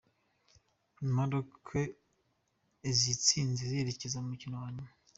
na 1.01 1.09
Maroc 1.17 1.65
izitsinze 2.89 3.61
zikerekeza 3.69 4.17
ku 4.21 4.27
mukino 4.31 4.55
wa 4.63 4.69
nyuma. 4.75 4.91